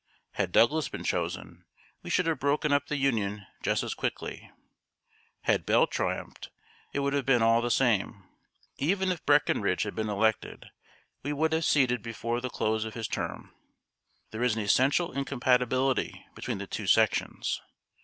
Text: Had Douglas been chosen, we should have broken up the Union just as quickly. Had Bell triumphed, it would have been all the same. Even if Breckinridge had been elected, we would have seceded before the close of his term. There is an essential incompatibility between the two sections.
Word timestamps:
Had 0.31 0.51
Douglas 0.51 0.89
been 0.89 1.03
chosen, 1.03 1.63
we 2.01 2.09
should 2.09 2.25
have 2.25 2.39
broken 2.39 2.73
up 2.73 2.87
the 2.87 2.95
Union 2.97 3.45
just 3.61 3.83
as 3.83 3.93
quickly. 3.93 4.49
Had 5.41 5.63
Bell 5.63 5.85
triumphed, 5.85 6.49
it 6.91 7.01
would 7.01 7.13
have 7.13 7.23
been 7.23 7.43
all 7.43 7.61
the 7.61 7.69
same. 7.69 8.27
Even 8.79 9.11
if 9.11 9.23
Breckinridge 9.27 9.83
had 9.83 9.93
been 9.93 10.09
elected, 10.09 10.71
we 11.21 11.31
would 11.33 11.53
have 11.53 11.65
seceded 11.65 12.01
before 12.01 12.41
the 12.41 12.49
close 12.49 12.83
of 12.83 12.95
his 12.95 13.07
term. 13.07 13.53
There 14.31 14.41
is 14.41 14.55
an 14.55 14.63
essential 14.63 15.11
incompatibility 15.11 16.25
between 16.33 16.57
the 16.57 16.65
two 16.65 16.87
sections. 16.87 17.61